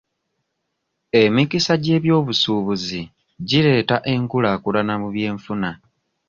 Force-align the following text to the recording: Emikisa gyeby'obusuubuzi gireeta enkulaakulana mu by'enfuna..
Emikisa 1.21 1.73
gyeby'obusuubuzi 1.83 3.01
gireeta 3.47 3.95
enkulaakulana 4.13 4.93
mu 5.01 5.07
by'enfuna.. 5.15 5.69